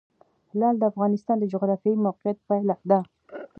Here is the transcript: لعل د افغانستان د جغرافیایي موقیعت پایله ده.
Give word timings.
لعل 0.59 0.75
د 0.79 0.83
افغانستان 0.91 1.35
د 1.39 1.43
جغرافیایي 1.53 2.03
موقیعت 2.05 2.37
پایله 2.47 2.75
ده. 2.89 2.99